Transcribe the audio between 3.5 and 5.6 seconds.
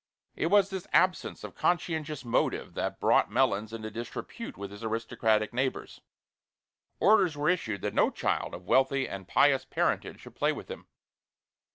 into disrepute with his aristocratic